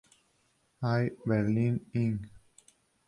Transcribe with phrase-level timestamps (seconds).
[0.81, 2.25] Air Berlin Inc.